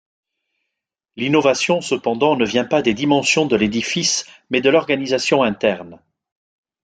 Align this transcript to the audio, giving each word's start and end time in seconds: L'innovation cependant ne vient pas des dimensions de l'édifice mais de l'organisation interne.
L'innovation 1.15 1.79
cependant 1.79 2.35
ne 2.35 2.43
vient 2.43 2.65
pas 2.65 2.81
des 2.81 2.95
dimensions 2.95 3.45
de 3.45 3.55
l'édifice 3.55 4.25
mais 4.49 4.59
de 4.59 4.71
l'organisation 4.71 5.43
interne. 5.43 5.99